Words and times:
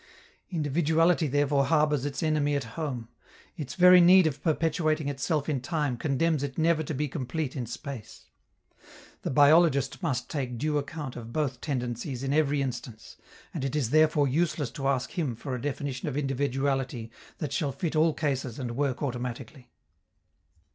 Individuality 0.49 1.27
therefore 1.27 1.65
harbors 1.67 2.05
its 2.05 2.23
enemy 2.23 2.55
at 2.55 2.63
home. 2.73 3.07
Its 3.55 3.75
very 3.75 4.01
need 4.01 4.25
of 4.25 4.41
perpetuating 4.41 5.07
itself 5.07 5.47
in 5.47 5.61
time 5.61 5.95
condemns 5.95 6.41
it 6.41 6.57
never 6.57 6.81
to 6.81 6.95
be 6.95 7.07
complete 7.07 7.55
in 7.55 7.67
space. 7.67 8.25
The 9.21 9.29
biologist 9.29 10.01
must 10.01 10.27
take 10.27 10.57
due 10.57 10.79
account 10.79 11.15
of 11.15 11.31
both 11.31 11.61
tendencies 11.61 12.23
in 12.23 12.33
every 12.33 12.63
instance, 12.63 13.15
and 13.53 13.63
it 13.63 13.75
is 13.75 13.91
therefore 13.91 14.27
useless 14.27 14.71
to 14.71 14.87
ask 14.87 15.11
him 15.11 15.35
for 15.35 15.53
a 15.53 15.61
definition 15.61 16.07
of 16.09 16.17
individuality 16.17 17.11
that 17.37 17.53
shall 17.53 17.71
fit 17.71 17.95
all 17.95 18.15
cases 18.15 18.57
and 18.57 18.71
work 18.75 19.03
automatically. 19.03 19.69